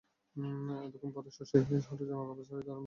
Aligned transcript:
এতক্ষণ 0.85 1.09
পরে 1.15 1.29
শশী 1.37 1.53
হঠাৎ 1.57 1.69
জামাকাপড় 1.69 1.81
ছাড়িতে 1.87 2.13
আরম্ভ 2.19 2.41
করিল। 2.49 2.77